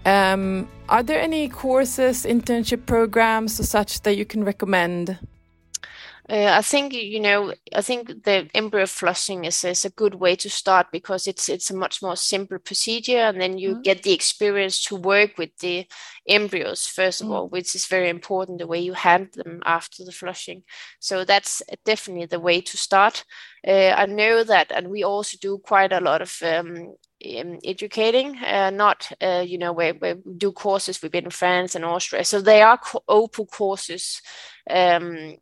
um, 0.05 0.69
are 0.91 1.03
there 1.03 1.23
any 1.23 1.49
courses, 1.49 2.27
internship 2.27 2.85
programs, 2.85 3.59
or 3.61 3.63
such 3.63 4.03
that 4.03 4.19
you 4.19 4.27
can 4.27 4.45
recommend? 4.45 5.19
Uh, 6.33 6.51
I 6.51 6.63
think 6.63 6.95
you 6.95 7.21
know. 7.21 7.53
I 7.75 7.83
think 7.83 8.25
the 8.25 8.49
embryo 8.55 8.87
flushing 8.87 9.45
is, 9.45 9.65
is 9.65 9.85
a 9.85 9.91
good 9.91 10.15
way 10.15 10.35
to 10.37 10.49
start 10.49 10.87
because 10.91 11.27
it's 11.27 11.51
it's 11.51 11.71
a 11.71 11.77
much 11.77 12.01
more 12.01 12.17
simple 12.17 12.59
procedure, 12.59 13.19
and 13.19 13.39
then 13.39 13.59
you 13.59 13.77
mm. 13.77 13.83
get 13.83 14.03
the 14.03 14.15
experience 14.15 14.83
to 14.85 14.97
work 14.97 15.37
with 15.37 15.51
the 15.59 15.87
embryos 16.27 16.87
first 16.87 17.21
of 17.21 17.27
mm. 17.27 17.33
all, 17.33 17.49
which 17.51 17.75
is 17.75 17.85
very 17.85 18.09
important. 18.09 18.61
The 18.61 18.67
way 18.67 18.81
you 18.81 18.95
handle 18.95 19.43
them 19.45 19.61
after 19.67 20.05
the 20.05 20.13
flushing, 20.13 20.63
so 21.01 21.27
that's 21.27 21.61
definitely 21.85 22.27
the 22.27 22.41
way 22.41 22.63
to 22.63 22.77
start. 22.79 23.27
Uh, 23.67 23.93
I 23.95 24.07
know 24.07 24.43
that, 24.43 24.73
and 24.73 24.89
we 24.89 25.05
also 25.05 25.37
do 25.39 25.59
quite 25.59 25.93
a 25.93 26.01
lot 26.01 26.23
of 26.23 26.35
um, 26.43 26.95
educating, 27.23 28.39
uh, 28.39 28.71
not 28.71 29.13
uh, 29.21 29.45
you 29.47 29.59
know 29.59 29.75
where, 29.75 29.93
where 29.93 30.17
we 30.25 30.33
do 30.39 30.51
courses. 30.53 31.03
We've 31.03 31.13
been 31.13 31.25
in 31.27 31.31
France 31.31 31.75
and 31.75 31.85
Austria, 31.85 32.25
so 32.25 32.41
they 32.41 32.63
are 32.63 32.79
co- 32.79 33.05
open 33.07 33.45
courses 33.45 34.23
um, 34.71 35.37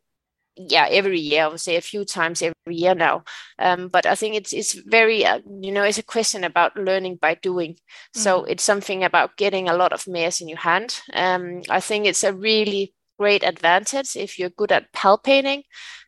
yeah 0.69 0.87
every 0.89 1.19
year 1.19 1.45
i 1.45 1.47
would 1.47 1.59
say 1.59 1.75
a 1.75 1.81
few 1.81 2.05
times 2.05 2.41
every 2.41 2.75
year 2.75 2.95
now. 2.95 3.23
Um, 3.59 3.87
but 3.89 4.05
i 4.05 4.15
think 4.15 4.35
it's 4.35 4.53
it's 4.53 4.73
very 4.73 5.25
uh, 5.25 5.39
you 5.61 5.71
know 5.71 5.83
it's 5.83 5.97
a 5.97 6.03
question 6.03 6.43
about 6.43 6.75
learning 6.75 7.17
by 7.21 7.35
doing. 7.35 7.73
Mm-hmm. 7.73 8.19
so 8.19 8.43
it's 8.45 8.63
something 8.63 9.03
about 9.03 9.37
getting 9.37 9.69
a 9.69 9.75
lot 9.75 9.93
of 9.93 10.07
mares 10.07 10.41
in 10.41 10.47
your 10.49 10.59
hand. 10.59 10.99
Um, 11.13 11.61
i 11.69 11.79
think 11.79 12.05
it's 12.05 12.23
a 12.23 12.33
really 12.33 12.93
great 13.21 13.43
advantage 13.43 14.15
if 14.15 14.39
you're 14.39 14.57
good 14.57 14.71
at 14.71 14.91
palpating, 14.93 15.61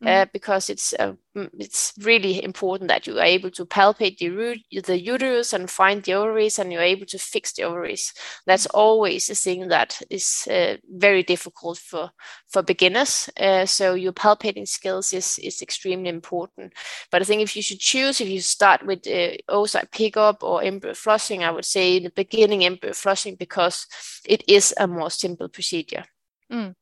mm. 0.04 0.08
uh, 0.08 0.26
because 0.34 0.72
it's 0.74 0.94
uh, 1.00 1.14
it's 1.60 1.94
really 2.02 2.44
important 2.44 2.88
that 2.88 3.06
you 3.08 3.20
are 3.20 3.36
able 3.36 3.52
to 3.52 3.66
palpate 3.66 4.18
the, 4.18 4.82
the 4.82 5.00
uterus 5.00 5.54
and 5.54 5.70
find 5.70 6.04
the 6.04 6.14
ovaries, 6.14 6.60
and 6.60 6.72
you're 6.72 6.94
able 6.96 7.06
to 7.06 7.20
fix 7.20 7.54
the 7.54 7.64
ovaries. 7.64 8.14
That's 8.48 8.68
mm. 8.68 8.72
always 8.74 9.30
a 9.30 9.36
thing 9.36 9.68
that 9.68 10.02
is 10.10 10.48
uh, 10.50 10.78
very 10.90 11.24
difficult 11.24 11.78
for 11.78 12.10
for 12.48 12.64
beginners. 12.64 13.30
Uh, 13.40 13.66
so 13.66 13.94
your 13.94 14.14
palpating 14.14 14.68
skills 14.68 15.14
is 15.14 15.40
is 15.40 15.62
extremely 15.62 16.10
important. 16.10 16.74
But 17.12 17.22
I 17.22 17.26
think 17.26 17.42
if 17.42 17.56
you 17.56 17.62
should 17.62 17.80
choose, 17.80 18.22
if 18.22 18.30
you 18.30 18.42
start 18.42 18.86
with 18.86 19.08
uh, 19.08 19.38
oocyte 19.50 19.92
pickup 19.92 20.44
or 20.44 20.64
embryo 20.64 20.96
flushing, 20.96 21.44
I 21.44 21.52
would 21.52 21.66
say 21.66 21.98
in 21.98 22.04
the 22.04 22.16
beginning 22.16 22.64
embryo 22.64 22.94
flushing 22.94 23.36
because 23.38 23.88
it 24.26 24.44
is 24.48 24.74
a 24.80 24.88
more 24.88 25.12
simple 25.12 25.50
procedure. 25.50 26.06
Mm. 26.52 26.74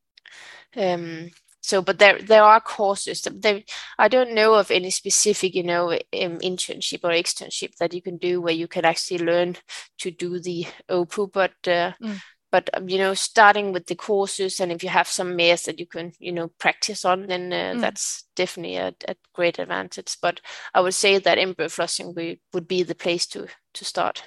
Um, 0.76 1.30
so 1.62 1.80
but 1.80 1.98
there 1.98 2.20
there 2.20 2.42
are 2.42 2.60
courses 2.60 3.22
there 3.22 3.62
i 3.98 4.08
don't 4.08 4.34
know 4.34 4.54
of 4.54 4.70
any 4.70 4.90
specific 4.90 5.54
you 5.54 5.62
know 5.62 5.92
um, 5.92 6.38
internship 6.40 7.00
or 7.04 7.10
externship 7.10 7.76
that 7.76 7.94
you 7.94 8.02
can 8.02 8.16
do 8.16 8.40
where 8.40 8.52
you 8.54 8.66
can 8.66 8.84
actually 8.84 9.18
learn 9.18 9.56
to 9.98 10.10
do 10.10 10.40
the 10.40 10.66
opu 10.90 11.32
but 11.32 11.52
uh, 11.66 11.92
mm. 12.02 12.20
but 12.50 12.68
um, 12.74 12.88
you 12.88 12.98
know 12.98 13.14
starting 13.14 13.72
with 13.72 13.86
the 13.86 13.94
courses 13.94 14.58
and 14.58 14.72
if 14.72 14.82
you 14.82 14.88
have 14.88 15.06
some 15.06 15.36
mares 15.36 15.62
that 15.62 15.78
you 15.78 15.86
can 15.86 16.12
you 16.18 16.32
know 16.32 16.48
practice 16.58 17.04
on 17.04 17.26
then 17.28 17.52
uh, 17.52 17.74
mm. 17.74 17.80
that's 17.80 18.24
definitely 18.34 18.76
a, 18.76 18.92
a, 19.06 19.14
great 19.32 19.58
advantage 19.58 20.16
but 20.20 20.40
i 20.74 20.80
would 20.80 20.94
say 20.94 21.18
that 21.18 21.38
embryo 21.38 21.68
flushing 21.68 22.12
would, 22.14 22.38
would 22.52 22.66
be 22.66 22.82
the 22.82 22.94
place 22.94 23.26
to 23.26 23.46
to 23.72 23.84
start 23.84 24.24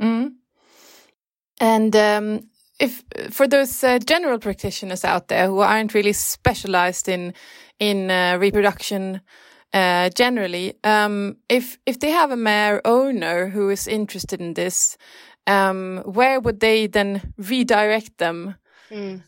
mm. 0.00 0.32
and 1.60 1.94
um, 1.94 2.48
if 2.82 3.02
for 3.30 3.48
those 3.48 3.84
uh, 3.84 3.98
general 3.98 4.38
practitioners 4.38 5.04
out 5.04 5.28
there 5.28 5.46
who 5.46 5.60
aren't 5.60 5.94
really 5.94 6.12
specialized 6.12 7.08
in 7.08 7.32
in 7.78 8.10
uh, 8.10 8.36
reproduction 8.40 9.20
uh, 9.72 10.10
generally, 10.18 10.74
um, 10.84 11.36
if 11.48 11.78
if 11.86 11.98
they 11.98 12.10
have 12.10 12.32
a 12.32 12.36
mare 12.36 12.80
owner 12.84 13.48
who 13.48 13.70
is 13.70 13.86
interested 13.86 14.40
in 14.40 14.54
this, 14.54 14.98
um, 15.46 16.02
where 16.04 16.40
would 16.40 16.60
they 16.60 16.88
then 16.88 17.32
redirect 17.38 18.18
them? 18.18 18.56
Mm 18.90 19.22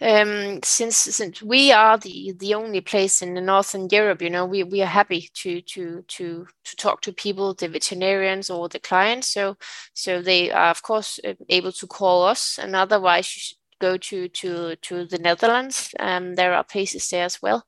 um, 0.00 0.60
since 0.62 0.96
since 0.96 1.42
we 1.42 1.72
are 1.72 1.98
the 1.98 2.32
the 2.38 2.54
only 2.54 2.80
place 2.80 3.20
in 3.20 3.34
the 3.34 3.40
northern 3.40 3.88
Europe, 3.90 4.22
you 4.22 4.30
know, 4.30 4.46
we, 4.46 4.62
we 4.62 4.82
are 4.82 4.86
happy 4.86 5.28
to 5.34 5.60
to 5.62 6.02
to 6.08 6.46
to 6.64 6.76
talk 6.76 7.02
to 7.02 7.12
people, 7.12 7.54
the 7.54 7.68
veterinarians 7.68 8.48
or 8.48 8.68
the 8.68 8.78
clients. 8.78 9.28
So 9.28 9.56
so 9.92 10.22
they 10.22 10.50
are 10.50 10.70
of 10.70 10.82
course 10.82 11.20
uh, 11.24 11.34
able 11.48 11.72
to 11.72 11.86
call 11.86 12.24
us, 12.24 12.58
and 12.58 12.74
otherwise 12.74 13.34
you 13.36 13.40
should 13.40 13.58
go 13.80 13.96
to 13.98 14.28
to 14.28 14.76
to 14.76 15.04
the 15.04 15.18
Netherlands. 15.18 15.94
Um, 16.00 16.34
there 16.34 16.54
are 16.54 16.64
places 16.64 17.08
there 17.10 17.24
as 17.24 17.42
well. 17.42 17.66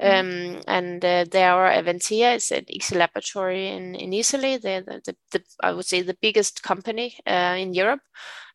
Mm-hmm. 0.00 0.56
Um, 0.56 0.62
and 0.66 1.04
uh, 1.04 1.24
there 1.30 1.52
are 1.52 1.70
Avantea, 1.70 2.34
it's 2.34 2.50
an 2.50 2.66
ICSI 2.66 2.96
laboratory 2.96 3.68
in, 3.68 3.94
in 3.94 4.12
Italy. 4.12 4.58
They're 4.58 4.82
the, 4.82 5.00
the, 5.06 5.16
the, 5.32 5.42
I 5.62 5.72
would 5.72 5.86
say 5.86 6.02
the 6.02 6.18
biggest 6.20 6.62
company 6.62 7.16
uh, 7.26 7.56
in 7.58 7.72
Europe. 7.72 8.02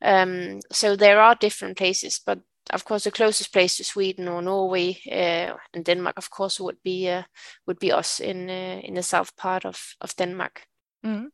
Um, 0.03 0.59
so 0.71 0.95
there 0.95 1.19
are 1.19 1.33
different 1.33 1.77
places, 1.77 2.21
but 2.23 2.41
of 2.73 2.85
course, 2.85 3.03
the 3.03 3.11
closest 3.11 3.51
place 3.53 3.77
to 3.77 3.83
Sweden 3.83 4.27
or 4.27 4.41
Norway 4.41 4.97
uh, 5.11 5.57
and 5.73 5.85
Denmark, 5.85 6.17
of 6.17 6.29
course, 6.29 6.59
would 6.59 6.77
be 6.83 7.09
uh, 7.09 7.23
would 7.67 7.79
be 7.79 7.91
us 7.91 8.19
in 8.19 8.49
uh, 8.49 8.81
in 8.83 8.93
the 8.93 9.03
south 9.03 9.35
part 9.35 9.65
of 9.65 9.95
of 10.01 10.15
Denmark. 10.15 10.67
Mm-hmm. 11.05 11.27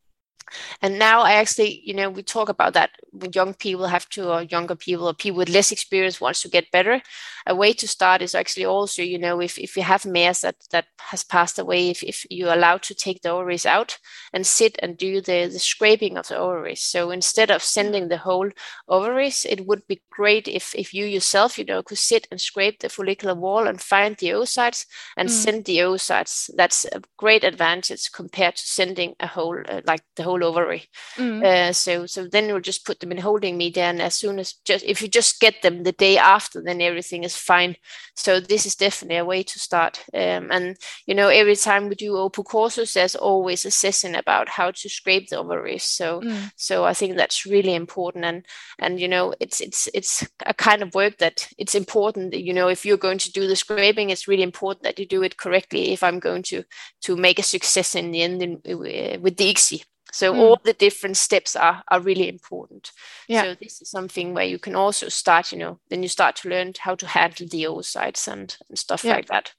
And 0.82 0.98
now 1.00 1.22
I 1.22 1.34
actually, 1.34 1.82
you 1.84 1.94
know, 1.94 2.10
we 2.10 2.24
talk 2.24 2.50
about 2.50 2.74
that 2.74 2.92
when 3.12 3.32
young 3.34 3.54
people 3.54 3.88
have 3.88 4.08
to, 4.10 4.32
or 4.32 4.42
younger 4.44 4.76
people, 4.76 5.08
or 5.08 5.14
people 5.14 5.38
with 5.38 5.50
less 5.50 5.72
experience 5.72 6.22
wants 6.22 6.42
to 6.42 6.50
get 6.50 6.72
better. 6.72 7.02
A 7.46 7.56
way 7.56 7.74
to 7.74 7.88
start 7.88 8.22
is 8.22 8.36
actually 8.36 8.66
also, 8.66 9.02
you 9.02 9.18
know, 9.18 9.42
if, 9.42 9.58
if 9.58 9.78
you 9.78 9.84
have 9.84 10.06
mares 10.06 10.42
that 10.42 10.56
that 10.72 10.86
has 11.00 11.24
passed 11.24 11.60
away, 11.60 11.90
if, 11.90 12.04
if 12.04 12.26
you're 12.30 12.54
allowed 12.54 12.82
to 12.84 12.96
take 12.96 13.22
the 13.22 13.30
ovaries 13.30 13.66
out 13.66 13.98
and 14.34 14.46
sit 14.46 14.78
and 14.82 14.98
do 14.98 15.22
the, 15.22 15.50
the 15.52 15.60
scraping 15.60 16.18
of 16.18 16.28
the 16.28 16.38
ovaries. 16.38 16.82
So 16.82 17.12
instead 17.12 17.52
of 17.52 17.64
sending 17.64 18.08
the 18.08 18.18
whole 18.18 18.50
ovaries, 18.88 19.46
it 19.46 19.66
would 19.66 19.88
be 19.88 20.02
great 20.12 20.48
if, 20.48 20.76
if 20.76 20.94
you 20.94 21.06
yourself, 21.06 21.58
you 21.58 21.66
know, 21.66 21.82
could 21.84 21.98
sit 21.98 22.28
and 22.32 22.40
scrape 22.42 22.80
the 22.80 22.90
follicular 22.90 23.36
wall 23.36 23.68
and 23.68 23.82
find 23.82 24.18
the 24.18 24.28
oocytes 24.28 24.86
and 25.16 25.30
mm. 25.30 25.32
send 25.32 25.66
the 25.66 25.78
oocytes. 25.78 26.50
That's 26.56 26.86
a 26.86 27.02
great 27.18 27.44
advantage 27.44 28.12
compared 28.12 28.56
to 28.56 28.64
sending 28.64 29.16
a 29.20 29.28
whole, 29.28 29.58
uh, 29.68 29.82
like 29.86 30.02
the 30.16 30.24
whole 30.24 30.37
ovary. 30.44 30.88
Mm. 31.16 31.44
Uh, 31.44 31.74
so 31.74 32.06
so 32.06 32.28
then 32.28 32.48
you'll 32.48 32.60
just 32.60 32.86
put 32.86 33.00
them 33.00 33.12
in 33.12 33.18
holding 33.18 33.58
media, 33.58 33.84
and 33.84 34.02
as 34.02 34.16
soon 34.16 34.40
as 34.40 34.54
just 34.66 34.86
if 34.86 35.02
you 35.02 35.08
just 35.08 35.40
get 35.40 35.62
them 35.62 35.84
the 35.84 35.92
day 35.92 36.18
after, 36.18 36.62
then 36.62 36.82
everything 36.82 37.24
is 37.24 37.36
fine. 37.36 37.76
So 38.16 38.40
this 38.40 38.66
is 38.66 38.76
definitely 38.76 39.18
a 39.18 39.26
way 39.26 39.44
to 39.44 39.60
start. 39.60 40.04
Um, 40.14 40.52
and 40.52 40.78
you 41.06 41.16
know, 41.16 41.30
every 41.30 41.56
time 41.56 41.88
we 41.88 41.96
do 41.96 42.18
open 42.18 42.44
courses, 42.44 42.94
there's 42.94 43.16
always 43.16 43.66
a 43.66 43.72
session 43.72 44.16
about 44.16 44.50
how 44.50 44.72
to 44.72 44.90
scrape 44.90 45.30
the 45.30 45.40
ovaries. 45.40 45.84
So 45.84 46.22
mm. 46.22 46.52
so 46.56 46.86
I 46.86 46.94
think 46.94 47.16
that's 47.16 47.46
really 47.46 47.76
important. 47.76 48.26
And 48.26 48.46
and 48.80 49.00
you 49.00 49.08
know, 49.08 49.34
it's 49.40 49.62
it's 49.62 49.88
it's 49.94 50.28
a 50.46 50.54
kind 50.54 50.82
of 50.82 50.96
work 50.96 51.18
that 51.18 51.48
it's 51.58 51.76
important. 51.76 52.34
You 52.34 52.54
know, 52.54 52.68
if 52.68 52.86
you're 52.86 52.98
going 52.98 53.20
to 53.20 53.32
do 53.32 53.48
the 53.48 53.56
scraping, 53.56 54.10
it's 54.10 54.28
really 54.28 54.44
important 54.44 54.84
that 54.84 55.00
you 55.00 55.06
do 55.06 55.24
it 55.24 55.38
correctly. 55.38 55.92
If 55.94 56.04
I'm 56.04 56.20
going 56.20 56.44
to 56.44 56.64
to 57.02 57.16
make 57.16 57.40
a 57.40 57.44
success 57.44 57.96
in 57.96 58.12
the 58.12 58.22
end 58.22 58.42
in, 58.42 58.54
uh, 58.56 59.20
with 59.20 59.38
the 59.38 59.54
ICSI. 59.54 59.84
So 60.18 60.34
mm. 60.34 60.40
all 60.40 60.60
the 60.64 60.74
different 60.74 61.16
steps 61.16 61.56
are 61.56 61.84
are 61.88 62.00
really 62.00 62.28
important. 62.28 62.92
Yeah. 63.28 63.44
So 63.44 63.56
this 63.62 63.82
is 63.82 63.90
something 63.92 64.34
where 64.34 64.50
you 64.50 64.58
can 64.60 64.76
also 64.76 65.10
start, 65.10 65.52
you 65.52 65.60
know, 65.60 65.80
then 65.90 66.02
you 66.02 66.10
start 66.10 66.36
to 66.38 66.50
learn 66.50 66.74
how 66.80 66.96
to 66.96 67.06
handle 67.06 67.48
the 67.48 67.66
oocytes 67.66 68.28
and, 68.28 68.58
and 68.68 68.80
stuff 68.80 69.04
yeah. 69.04 69.16
like 69.16 69.28
that. 69.28 69.54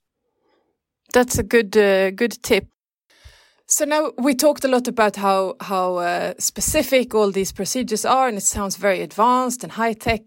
That's 1.12 1.38
a 1.38 1.44
good 1.44 1.76
uh, 1.76 2.10
good 2.10 2.42
tip. 2.42 2.66
So 3.66 3.84
now 3.84 4.12
we 4.18 4.34
talked 4.34 4.64
a 4.64 4.68
lot 4.68 4.88
about 4.88 5.16
how 5.16 5.54
how 5.60 5.98
uh, 5.98 6.34
specific 6.38 7.14
all 7.14 7.30
these 7.32 7.52
procedures 7.52 8.04
are, 8.04 8.26
and 8.28 8.36
it 8.36 8.44
sounds 8.44 8.76
very 8.76 9.02
advanced 9.02 9.62
and 9.62 9.72
high 9.72 9.94
tech. 9.94 10.22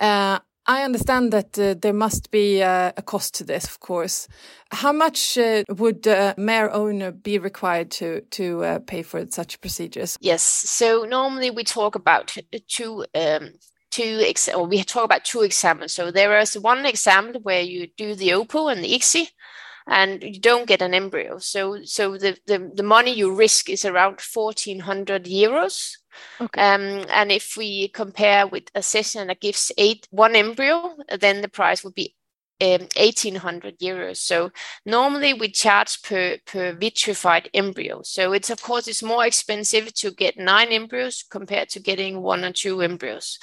Uh, 0.00 0.38
I 0.68 0.84
understand 0.84 1.32
that 1.32 1.58
uh, 1.58 1.74
there 1.80 1.94
must 1.94 2.30
be 2.30 2.62
uh, 2.62 2.92
a 2.94 3.02
cost 3.02 3.34
to 3.36 3.44
this, 3.44 3.64
of 3.64 3.80
course. 3.80 4.28
How 4.70 4.92
much 4.92 5.38
uh, 5.38 5.64
would 5.70 6.06
a 6.06 6.34
mare 6.36 6.70
owner 6.70 7.10
be 7.10 7.38
required 7.38 7.90
to 7.92 8.20
to 8.20 8.64
uh, 8.64 8.78
pay 8.80 9.02
for 9.02 9.26
such 9.30 9.60
procedures? 9.62 10.18
Yes. 10.20 10.42
So 10.42 11.06
normally 11.08 11.50
we 11.50 11.64
talk 11.64 11.94
about 11.94 12.36
two. 12.68 13.06
Um, 13.14 13.54
two 13.90 14.20
ex- 14.22 14.48
or 14.54 14.66
we 14.66 14.84
talk 14.84 15.04
about 15.04 15.24
two 15.24 15.40
examples. 15.40 15.94
So 15.94 16.10
there 16.10 16.38
is 16.38 16.58
one 16.58 16.84
example 16.84 17.40
where 17.40 17.62
you 17.62 17.88
do 17.96 18.14
the 18.14 18.28
OPU 18.28 18.70
and 18.70 18.84
the 18.84 18.92
ICSI, 18.92 19.28
and 19.88 20.22
you 20.22 20.40
don't 20.40 20.68
get 20.68 20.82
an 20.82 20.94
embryo. 20.94 21.38
So 21.38 21.82
so 21.84 22.16
the, 22.16 22.36
the, 22.46 22.70
the 22.74 22.82
money 22.82 23.12
you 23.12 23.34
risk 23.34 23.68
is 23.68 23.84
around 23.84 24.20
1400 24.20 25.24
euros 25.24 25.96
Okay. 26.40 26.60
Um, 26.60 27.04
and 27.08 27.32
if 27.32 27.56
we 27.56 27.88
compare 27.88 28.46
with 28.46 28.64
a 28.74 28.82
session 28.82 29.28
that 29.28 29.40
gives 29.40 29.72
eight 29.78 30.06
one 30.10 30.36
embryo, 30.36 30.96
then 31.18 31.42
the 31.42 31.48
price 31.48 31.84
would 31.84 31.94
be 31.94 32.14
um, 32.60 32.88
1800 32.96 33.78
euros. 33.78 34.18
So 34.18 34.50
normally 34.84 35.34
we 35.34 35.48
charge 35.50 36.02
per 36.02 36.38
per 36.46 36.72
vitrified 36.72 37.50
embryo. 37.54 38.02
So 38.02 38.32
it's 38.32 38.50
of 38.50 38.62
course 38.62 38.88
it's 38.88 39.02
more 39.02 39.26
expensive 39.26 39.92
to 39.94 40.10
get 40.10 40.38
nine 40.38 40.68
embryos 40.68 41.24
compared 41.28 41.68
to 41.70 41.80
getting 41.80 42.22
one 42.22 42.44
or 42.44 42.52
two 42.52 42.80
embryos. 42.80 43.38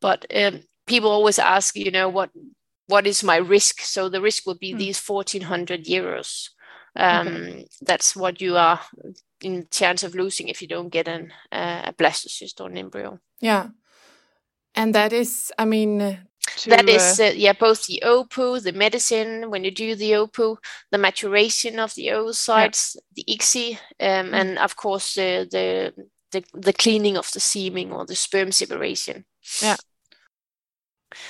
But 0.00 0.26
um, 0.34 0.60
people 0.86 1.10
always 1.10 1.38
ask, 1.38 1.76
you 1.76 1.90
know, 1.90 2.08
what 2.08 2.30
what 2.86 3.06
is 3.06 3.24
my 3.24 3.36
risk? 3.36 3.80
So 3.80 4.08
the 4.08 4.20
risk 4.20 4.46
would 4.46 4.58
be 4.58 4.72
mm. 4.72 4.78
these 4.78 5.00
1400 5.00 5.84
euros. 5.84 6.50
Um, 6.94 7.28
okay. 7.28 7.66
That's 7.82 8.16
what 8.16 8.40
you 8.40 8.56
are 8.56 8.80
in 9.42 9.66
chance 9.70 10.02
of 10.02 10.14
losing 10.14 10.48
if 10.48 10.62
you 10.62 10.68
don't 10.68 10.88
get 10.88 11.08
an 11.08 11.32
uh, 11.52 11.82
a 11.86 11.92
blastocyst 11.92 12.60
or 12.60 12.68
an 12.68 12.78
embryo. 12.78 13.18
Yeah, 13.40 13.68
and 14.74 14.94
that 14.94 15.12
is, 15.12 15.52
I 15.58 15.66
mean, 15.66 15.98
to, 16.56 16.70
that 16.70 16.88
is 16.88 17.20
uh, 17.20 17.32
yeah 17.34 17.52
both 17.52 17.86
the 17.86 18.02
OPU, 18.04 18.62
the 18.62 18.72
medicine 18.72 19.50
when 19.50 19.64
you 19.64 19.70
do 19.70 19.94
the 19.94 20.12
OPU, 20.12 20.56
the 20.90 20.98
maturation 20.98 21.78
of 21.78 21.94
the 21.94 22.08
oocytes, 22.08 22.96
yeah. 22.96 23.00
the 23.16 23.36
ICSI, 23.36 23.72
um, 24.00 24.30
mm. 24.30 24.34
and 24.34 24.58
of 24.58 24.76
course 24.76 25.18
uh, 25.18 25.44
the 25.50 25.92
the 26.32 26.42
the 26.54 26.72
cleaning 26.72 27.16
of 27.16 27.30
the 27.32 27.40
semen 27.40 27.92
or 27.92 28.06
the 28.06 28.16
sperm 28.16 28.52
separation. 28.52 29.24
Yeah. 29.62 29.76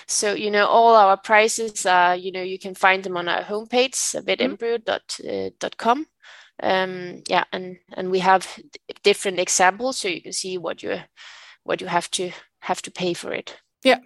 So 0.06 0.34
you 0.34 0.50
know 0.50 0.66
all 0.66 0.94
our 0.96 1.16
prices 1.16 1.86
are 1.86 2.16
you 2.16 2.32
know 2.32 2.42
you 2.42 2.58
can 2.58 2.74
find 2.74 3.02
them 3.02 3.16
on 3.16 3.28
our 3.28 3.42
homepage 3.42 3.94
vetembryo.com. 4.24 6.04
Mm 6.04 6.06
um, 6.62 7.22
yeah, 7.28 7.44
and 7.52 7.76
and 7.92 8.10
we 8.10 8.20
have 8.20 8.58
different 9.02 9.38
examples, 9.38 9.98
so 9.98 10.08
you 10.08 10.22
can 10.22 10.32
see 10.32 10.58
what 10.58 10.82
you 10.82 11.00
what 11.64 11.80
you 11.80 11.86
have 11.86 12.10
to 12.12 12.30
have 12.60 12.80
to 12.82 12.90
pay 12.90 13.14
for 13.14 13.32
it. 13.32 13.56
Yeah, 13.84 13.98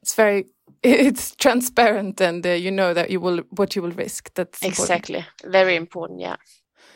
it's 0.00 0.14
very 0.14 0.46
it's 0.82 1.34
transparent, 1.34 2.20
and 2.20 2.46
uh, 2.46 2.50
you 2.50 2.70
know 2.70 2.94
that 2.94 3.10
you 3.10 3.20
will 3.20 3.42
what 3.50 3.74
you 3.74 3.82
will 3.82 3.92
risk. 3.92 4.32
That's 4.34 4.62
exactly 4.62 5.18
important. 5.18 5.52
very 5.52 5.76
important. 5.76 6.20
Yeah. 6.20 6.36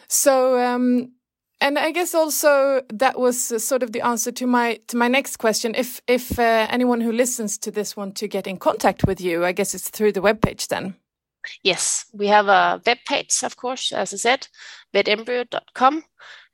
So 0.08 0.58
um, 0.58 1.12
and 1.60 1.78
I 1.78 1.90
guess 1.90 2.14
also 2.14 2.82
that 2.92 3.18
was 3.18 3.52
uh, 3.52 3.58
sort 3.58 3.82
of 3.82 3.92
the 3.92 4.00
answer 4.00 4.32
to 4.32 4.46
my 4.46 4.80
to 4.88 4.96
my 4.96 5.08
next 5.08 5.36
question. 5.36 5.74
If 5.74 6.00
if 6.06 6.38
uh, 6.38 6.66
anyone 6.70 7.00
who 7.00 7.12
listens 7.12 7.58
to 7.58 7.70
this 7.70 7.96
want 7.96 8.16
to 8.16 8.28
get 8.28 8.46
in 8.46 8.58
contact 8.58 9.06
with 9.06 9.20
you, 9.20 9.44
I 9.44 9.52
guess 9.52 9.74
it's 9.74 9.90
through 9.90 10.12
the 10.12 10.22
webpage 10.22 10.68
then. 10.68 10.94
Yes, 11.62 12.04
we 12.12 12.26
have 12.26 12.48
a 12.48 12.82
web 12.86 12.98
page, 13.06 13.42
of 13.42 13.56
course, 13.56 13.92
as 13.92 14.12
I 14.12 14.16
said, 14.16 14.48
vetembryo.com, 14.94 16.04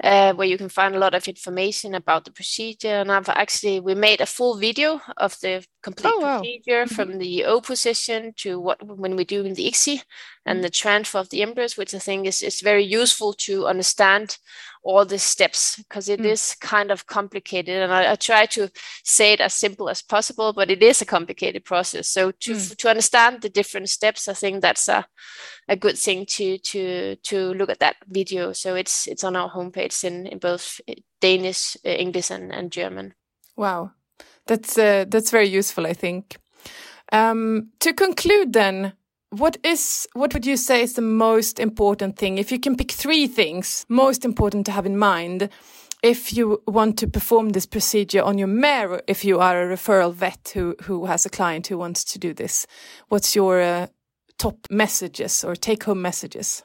uh, 0.04 0.32
where 0.34 0.46
you 0.46 0.56
can 0.56 0.68
find 0.68 0.94
a 0.94 0.98
lot 1.00 1.14
of 1.14 1.26
information 1.26 1.94
about 1.94 2.24
the 2.24 2.30
procedure. 2.30 3.00
And 3.00 3.10
I've 3.10 3.28
actually 3.28 3.80
we 3.80 3.94
made 3.94 4.20
a 4.20 4.26
full 4.26 4.56
video 4.56 5.00
of 5.16 5.38
the 5.40 5.64
complete 5.86 6.12
oh, 6.12 6.20
wow. 6.20 6.38
procedure 6.38 6.84
mm-hmm. 6.84 6.94
from 6.96 7.18
the 7.18 7.44
O 7.44 7.60
position 7.60 8.32
to 8.38 8.58
what 8.58 8.82
when 8.82 9.14
we're 9.14 9.34
doing 9.36 9.54
the 9.54 9.68
ICSI 9.70 10.02
and 10.44 10.64
the 10.64 10.70
transfer 10.82 11.18
of 11.18 11.30
the 11.30 11.42
embryos, 11.42 11.76
which 11.76 11.94
I 11.94 12.00
think 12.00 12.26
is, 12.26 12.42
is 12.42 12.60
very 12.60 12.84
useful 12.84 13.32
to 13.46 13.68
understand 13.68 14.38
all 14.82 15.04
the 15.04 15.18
steps 15.18 15.76
because 15.76 16.08
it 16.08 16.20
mm. 16.20 16.26
is 16.26 16.56
kind 16.60 16.90
of 16.90 17.06
complicated 17.06 17.82
and 17.82 17.92
I, 17.92 18.12
I, 18.12 18.16
try 18.16 18.46
to 18.46 18.68
say 19.04 19.32
it 19.32 19.40
as 19.40 19.54
simple 19.54 19.88
as 19.88 20.00
possible 20.00 20.52
but 20.52 20.70
it 20.70 20.80
is 20.80 21.02
a 21.02 21.12
complicated 21.16 21.64
process 21.64 22.08
so 22.08 22.30
to 22.30 22.52
mm. 22.52 22.76
to 22.76 22.88
understand 22.88 23.42
the 23.42 23.48
different 23.48 23.88
steps 23.88 24.28
i 24.28 24.32
think 24.32 24.62
that's 24.62 24.88
a, 24.88 25.04
a 25.68 25.74
good 25.74 25.98
thing 25.98 26.24
to 26.36 26.58
to 26.58 27.16
to 27.16 27.36
look 27.54 27.70
at 27.70 27.80
that 27.80 27.96
video 28.08 28.52
so 28.52 28.76
it's 28.76 29.08
it's 29.08 29.24
on 29.24 29.34
our 29.34 29.50
homepage 29.50 30.04
in, 30.04 30.26
in 30.28 30.38
both 30.38 30.80
danish 31.20 31.76
uh, 31.84 31.88
english 31.88 32.30
and, 32.30 32.54
and 32.54 32.70
german 32.70 33.12
wow 33.56 33.90
that's 34.46 34.78
uh, 34.78 35.04
that's 35.08 35.30
very 35.30 35.48
useful 35.48 35.86
i 35.86 35.92
think. 35.92 36.36
Um, 37.12 37.70
to 37.78 37.92
conclude 37.92 38.52
then 38.52 38.92
what 39.30 39.56
is 39.62 40.08
what 40.14 40.32
would 40.34 40.46
you 40.46 40.56
say 40.56 40.82
is 40.82 40.94
the 40.94 41.02
most 41.02 41.58
important 41.60 42.16
thing? 42.16 42.38
If 42.38 42.50
you 42.50 42.58
can 42.58 42.76
pick 42.76 42.92
three 42.92 43.26
things 43.26 43.84
most 43.88 44.24
important 44.24 44.66
to 44.66 44.72
have 44.72 44.86
in 44.86 44.98
mind 44.98 45.48
if 46.02 46.32
you 46.36 46.62
want 46.66 46.98
to 46.98 47.06
perform 47.06 47.50
this 47.50 47.66
procedure 47.66 48.22
on 48.22 48.38
your 48.38 48.48
mare 48.48 49.02
if 49.06 49.24
you 49.24 49.40
are 49.40 49.62
a 49.62 49.76
referral 49.76 50.12
vet 50.12 50.52
who 50.54 50.76
who 50.82 51.06
has 51.06 51.26
a 51.26 51.30
client 51.30 51.66
who 51.66 51.78
wants 51.78 52.04
to 52.04 52.18
do 52.18 52.34
this 52.34 52.66
what's 53.08 53.34
your 53.34 53.60
uh, 53.60 53.86
top 54.38 54.66
messages 54.70 55.44
or 55.44 55.56
take 55.56 55.84
home 55.84 56.02
messages? 56.02 56.62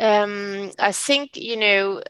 Um, 0.00 0.70
i 0.78 0.92
think 0.92 1.36
you 1.36 1.56
know 1.56 2.02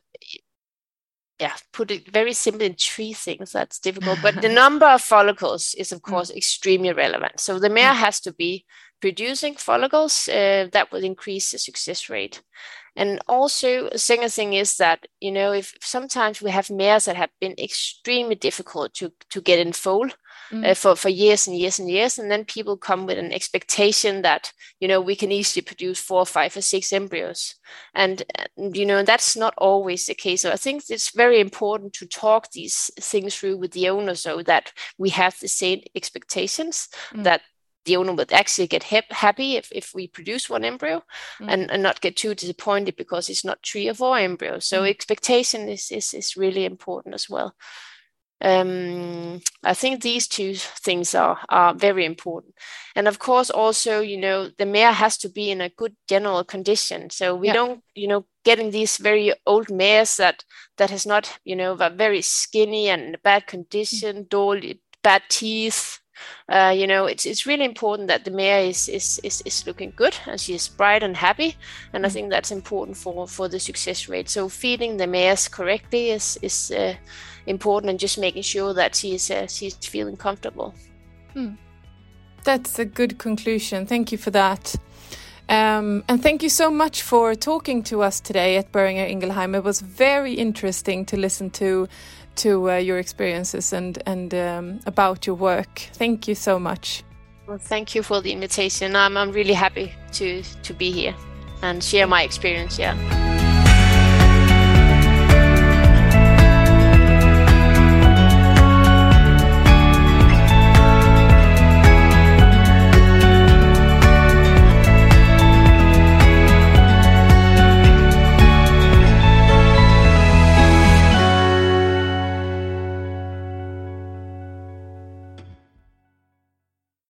yeah, 1.41 1.55
put 1.73 1.91
it 1.91 2.11
very 2.11 2.33
simply 2.33 2.67
in 2.67 2.75
three 2.75 3.13
things. 3.13 3.53
That's 3.53 3.79
difficult, 3.79 4.19
but 4.23 4.43
the 4.43 4.49
number 4.63 4.87
of 4.87 5.03
follicles 5.03 5.75
is, 5.79 5.93
of 5.93 6.01
mm. 6.01 6.11
course, 6.11 6.31
extremely 6.31 6.93
relevant. 6.93 7.41
So 7.41 7.59
the 7.59 7.71
mare 7.71 7.93
mm. 7.93 7.97
has 7.97 8.21
to 8.21 8.33
be 8.33 8.65
producing 9.01 9.55
follicles, 9.55 10.29
uh, 10.29 10.69
that 10.73 10.91
will 10.91 11.05
increase 11.05 11.53
the 11.53 11.59
success 11.59 12.09
rate. 12.09 12.43
And 12.97 13.21
also, 13.29 13.87
a 13.89 13.99
second 13.99 14.33
thing 14.33 14.55
is 14.55 14.77
that, 14.79 15.07
you 15.21 15.31
know, 15.31 15.53
if 15.53 15.75
sometimes 15.81 16.43
we 16.43 16.51
have 16.51 16.69
mares 16.69 17.05
that 17.05 17.15
have 17.15 17.31
been 17.41 17.55
extremely 17.57 18.35
difficult 18.35 18.95
to, 18.95 19.13
to 19.31 19.41
get 19.41 19.61
in 19.61 19.73
foal 19.73 20.09
mm. 20.51 20.71
uh, 20.71 20.75
for, 20.75 20.97
for 20.97 21.09
years 21.09 21.47
and 21.47 21.57
years 21.57 21.79
and 21.79 21.91
years, 21.91 22.19
and 22.19 22.31
then 22.31 22.45
people 22.45 22.77
come 22.77 23.07
with 23.07 23.19
an 23.19 23.33
expectation 23.33 24.23
that, 24.23 24.53
you 24.81 24.89
know, 24.89 25.01
we 25.01 25.17
can 25.17 25.33
easily 25.33 25.63
produce 25.63 25.99
four, 25.99 26.25
five, 26.27 26.57
or 26.57 26.63
six 26.63 26.93
embryos. 26.93 27.55
And, 27.95 28.23
you 28.57 28.87
know, 28.87 29.03
that's 29.03 29.37
not 29.37 29.55
always 29.59 30.07
the 30.07 30.15
case. 30.15 30.43
So 30.43 30.51
I 30.51 30.57
think 30.57 30.85
it's 30.89 31.15
very 31.15 31.41
important 31.41 31.93
to 31.95 32.07
talk 32.07 32.51
these 32.51 32.91
things 33.01 33.37
through 33.37 33.59
with 33.59 33.73
the 33.73 33.89
owner 33.89 34.15
so 34.15 34.43
that 34.43 34.73
we 34.99 35.11
have 35.11 35.39
the 35.41 35.49
same 35.49 35.83
expectations 35.95 36.89
mm. 37.13 37.25
that 37.25 37.43
the 37.85 37.97
owner 37.97 38.13
would 38.13 38.33
actually 38.33 38.67
get 38.67 38.83
happy 38.83 39.57
if, 39.57 39.73
if 39.73 39.95
we 39.95 40.07
produce 40.07 40.51
one 40.51 40.65
embryo 40.65 41.03
mm. 41.41 41.47
and, 41.49 41.71
and 41.71 41.83
not 41.83 42.01
get 42.01 42.17
too 42.17 42.35
disappointed 42.35 42.97
because 42.97 43.31
it's 43.31 43.45
not 43.45 43.59
three 43.65 43.89
or 43.89 43.95
four 43.95 44.19
embryos. 44.19 44.67
So 44.67 44.83
mm. 44.83 44.91
expectation 44.91 45.69
is, 45.69 45.91
is, 45.91 46.13
is 46.13 46.37
really 46.37 46.65
important 46.65 47.15
as 47.15 47.29
well. 47.31 47.55
Um, 48.41 49.41
I 49.65 49.75
think 49.75 50.03
these 50.03 50.29
two 50.29 50.55
things 50.55 51.15
are, 51.15 51.39
are 51.49 51.75
very 51.75 52.05
important. 52.05 52.55
And 52.95 53.09
of 53.09 53.19
course, 53.19 53.51
also, 53.51 54.01
you 54.01 54.17
know, 54.17 54.49
the 54.59 54.67
mare 54.67 54.93
has 54.93 55.19
to 55.19 55.29
be 55.29 55.51
in 55.51 55.61
a 55.61 55.71
good 55.71 55.97
general 56.09 56.45
condition. 56.45 57.11
So 57.11 57.35
we 57.35 57.49
yeah. 57.49 57.55
don't, 57.55 57.83
you 57.95 58.07
know, 58.09 58.27
getting 58.45 58.71
these 58.71 58.97
very 58.97 59.33
old 59.47 59.71
mares 59.71 60.17
that 60.17 60.45
that 60.77 60.91
has 60.91 61.05
not, 61.05 61.39
you 61.45 61.57
know, 61.57 61.75
very 61.75 62.23
skinny 62.23 62.89
and 62.89 63.21
bad 63.23 63.47
condition, 63.47 64.25
mm. 64.25 64.79
bad 65.03 65.23
teeth, 65.29 66.01
uh, 66.49 66.73
you 66.75 66.87
know, 66.87 67.07
it's 67.07 67.27
it's 67.27 67.47
really 67.47 67.65
important 67.65 68.09
that 68.09 68.25
the 68.25 68.31
mare 68.31 68.65
is, 68.65 68.89
is 68.89 69.21
is 69.23 69.43
is 69.45 69.67
looking 69.67 69.93
good 69.97 70.17
and 70.27 70.41
she 70.41 70.55
is 70.55 70.69
bright 70.69 71.03
and 71.03 71.17
happy, 71.17 71.57
and 71.93 72.07
I 72.07 72.09
mm. 72.09 72.13
think 72.13 72.31
that's 72.31 72.51
important 72.51 72.97
for 72.97 73.29
for 73.29 73.49
the 73.49 73.61
success 73.61 74.09
rate. 74.09 74.29
So 74.29 74.49
feeding 74.49 74.97
the 74.97 75.07
mares 75.07 75.49
correctly 75.49 76.11
is 76.11 76.39
is 76.43 76.71
uh, 76.71 76.95
important, 77.47 77.91
and 77.91 78.01
just 78.01 78.19
making 78.19 78.43
sure 78.43 78.75
that 78.75 78.95
she's 78.95 79.31
uh, 79.31 79.47
she's 79.47 79.75
feeling 79.77 80.17
comfortable. 80.17 80.75
Hmm. 81.35 81.55
That's 82.45 82.79
a 82.79 82.85
good 82.85 83.19
conclusion. 83.19 83.87
Thank 83.87 84.13
you 84.13 84.19
for 84.19 84.31
that. 84.31 84.75
Um, 85.49 86.05
and 86.09 86.23
thank 86.23 86.43
you 86.43 86.51
so 86.51 86.71
much 86.71 87.03
for 87.03 87.35
talking 87.35 87.83
to 87.85 88.03
us 88.03 88.21
today 88.21 88.59
at 88.59 88.71
Boehringer 88.71 89.11
Ingelheim. 89.11 89.55
It 89.55 89.65
was 89.65 89.81
very 89.81 90.35
interesting 90.35 91.07
to 91.07 91.17
listen 91.17 91.51
to 91.53 91.89
to 92.39 92.71
uh, 92.71 92.77
your 92.77 92.99
experiences 92.99 93.73
and 93.73 94.03
and 94.07 94.35
um, 94.35 94.81
about 94.87 95.27
your 95.27 95.37
work. 95.37 95.81
Thank 95.95 96.29
you 96.29 96.35
so 96.35 96.59
much. 96.59 97.05
Well, 97.47 97.59
thank 97.59 97.95
you 97.95 98.03
for 98.03 98.21
the 98.21 98.33
invitation. 98.33 98.97
I'm 98.97 99.17
I'm 99.17 99.33
really 99.33 99.55
happy 99.55 99.93
to 100.13 100.43
to 100.63 100.75
be 100.75 100.91
here 100.91 101.15
and 101.63 101.83
share 101.83 102.07
my 102.07 102.23
experience. 102.23 102.79
Yeah. 102.79 103.28